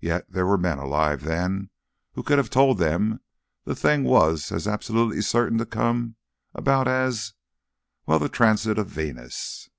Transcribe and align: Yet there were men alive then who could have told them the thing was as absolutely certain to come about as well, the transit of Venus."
Yet 0.00 0.28
there 0.32 0.46
were 0.46 0.58
men 0.58 0.78
alive 0.78 1.22
then 1.22 1.70
who 2.14 2.24
could 2.24 2.38
have 2.38 2.50
told 2.50 2.78
them 2.78 3.20
the 3.64 3.76
thing 3.76 4.02
was 4.02 4.50
as 4.50 4.66
absolutely 4.66 5.22
certain 5.22 5.58
to 5.58 5.64
come 5.64 6.16
about 6.54 6.88
as 6.88 7.34
well, 8.04 8.18
the 8.18 8.28
transit 8.28 8.78
of 8.80 8.88
Venus." 8.88 9.70